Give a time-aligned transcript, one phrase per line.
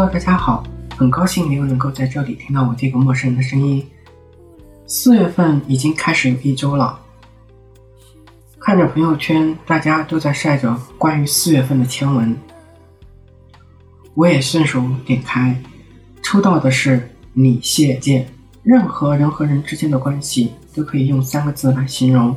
[0.00, 0.64] Hello，大家好
[0.96, 3.86] 很高兴你又能够在这里听到我这个陌生人的声音。
[4.86, 6.98] 四月份已经开始有一周了，
[8.58, 12.34] 看着朋友圈，大家都在晒着关于四月份的签文，
[14.14, 15.54] 我也顺手点开，
[16.22, 18.26] 抽到的是“你谢见”。
[18.64, 22.34] 任何人和人之间的关系都可以用三个字来形容：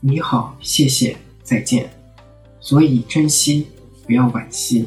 [0.00, 1.88] 你好，谢谢，再见。
[2.60, 3.66] 所以珍惜，
[4.06, 4.86] 不要惋惜。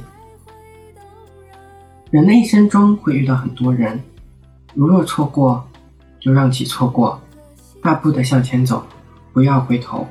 [2.11, 3.97] 人的一生中会遇到很多人，
[4.73, 5.65] 如若错过，
[6.19, 7.21] 就让其错过，
[7.81, 8.85] 大步的向前走，
[9.31, 10.05] 不要回头。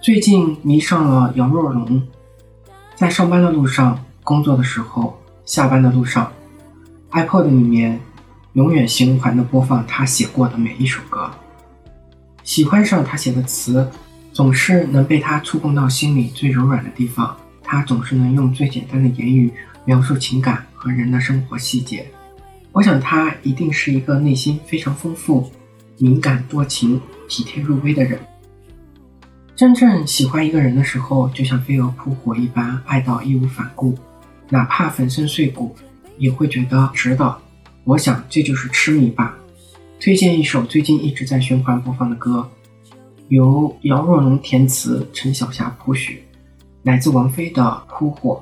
[0.00, 2.00] 最近迷上了杨若龙，
[2.94, 6.30] 在上班的路上、工作的时候、下班的路上
[7.10, 8.00] ，iPod 里面
[8.52, 11.28] 永远循环的播放他写过的每一首歌。
[12.44, 13.90] 喜欢上他写的词，
[14.32, 17.36] 总是能被他触碰到心里最柔软的地方。
[17.64, 19.52] 他总是能用最简单的言语
[19.84, 20.64] 描述情感。
[20.86, 22.06] 和人的生活细节，
[22.70, 25.50] 我想他一定是一个内心非常丰富、
[25.98, 28.20] 敏感多情、体贴入微的人。
[29.56, 33.98] 真正喜欢一个人的时候，就像飞蛾扑火一般，爱到义无反顾，
[34.48, 35.74] 哪怕粉身碎骨，
[36.18, 37.36] 也会觉得值得。
[37.82, 39.36] 我想这就是痴迷吧。
[39.98, 42.48] 推荐一首最近一直在循环播放的歌，
[43.28, 46.22] 由姚若龙填词，陈小霞谱曲，
[46.84, 48.40] 来自王菲的《扑火》。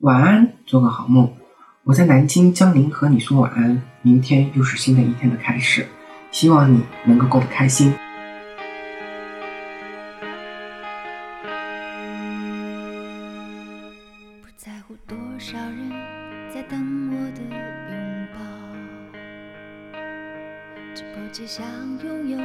[0.00, 1.30] 晚安，做个好梦。
[1.86, 5.86] 我在南京江宁和你说晚安，明天又是新的一天的开始，
[6.30, 7.92] 希望你能够过得开心。
[14.40, 15.90] 不在乎多少人
[16.54, 17.42] 在等我的
[17.90, 18.40] 拥抱，
[20.94, 21.66] 只不只想
[22.02, 22.38] 拥有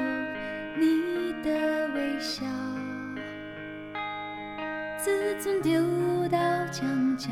[0.78, 2.44] 你的微笑，
[4.98, 6.38] 自尊丢到
[6.74, 7.30] 墙角。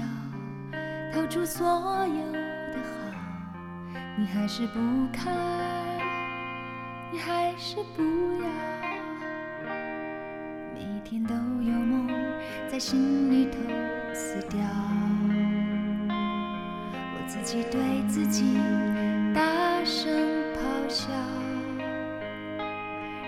[1.18, 1.66] 投出所
[2.06, 4.78] 有的好，你还是不
[5.12, 5.34] 看，
[7.12, 8.04] 你还是不
[8.44, 8.48] 要。
[10.76, 12.08] 每天都有梦
[12.70, 13.58] 在心里头
[14.14, 14.60] 死掉，
[16.08, 18.60] 我自己对自己
[19.34, 19.42] 大
[19.84, 20.14] 声
[20.54, 21.08] 咆哮。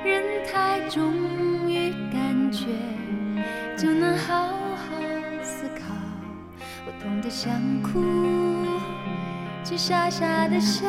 [0.05, 1.11] 人太重
[1.67, 2.67] 于感觉，
[3.75, 4.68] 就能好。
[7.01, 8.03] 痛得想哭，
[9.63, 10.85] 却傻傻的笑。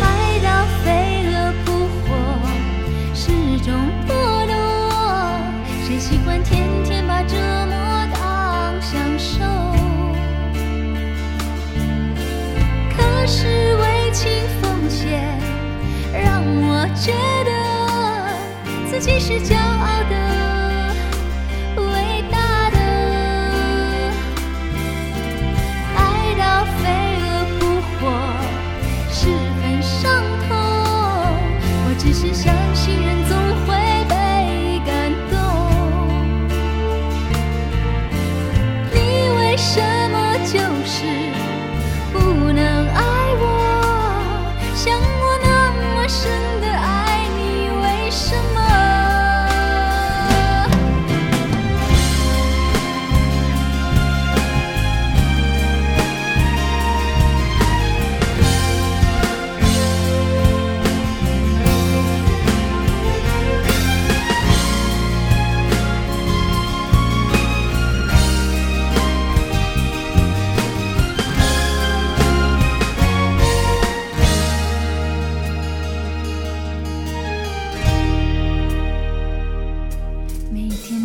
[0.00, 1.72] 爱到飞蛾扑
[2.06, 2.14] 火，
[3.12, 3.32] 始
[3.64, 3.74] 终
[4.06, 4.94] 不懂我。
[5.84, 7.74] 谁喜欢天天把折磨
[8.14, 9.40] 当享受？
[12.96, 14.30] 可是为情
[14.62, 15.20] 奉献，
[16.12, 17.12] 让我觉
[17.44, 17.50] 得
[18.88, 19.99] 自己是骄傲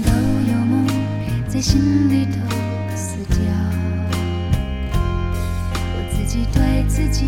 [0.04, 0.10] 都
[0.52, 0.86] 有梦。
[1.48, 2.40] 在心里头
[2.96, 3.38] 死掉，
[5.94, 7.28] 我自己对自己